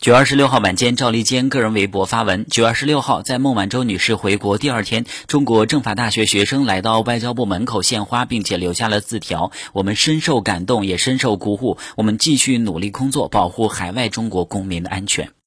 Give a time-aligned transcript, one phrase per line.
[0.00, 9.52] 九月二十六号晚间，赵立坚个人微博发文：九月二十六号在孟晚舟女士回国第二天，中国政法大学学生来到外交部门口献花，并且留下了字条。
[9.74, 11.76] 我们深受感动，也深受鼓舞。
[11.98, 15.32] 我们继续努力工作，保护海外中国公民的安全。